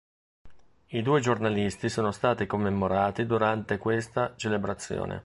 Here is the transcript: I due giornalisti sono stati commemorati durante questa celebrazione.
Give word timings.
I 0.87 1.01
due 1.03 1.19
giornalisti 1.19 1.87
sono 1.87 2.09
stati 2.09 2.47
commemorati 2.47 3.27
durante 3.27 3.77
questa 3.77 4.33
celebrazione. 4.35 5.19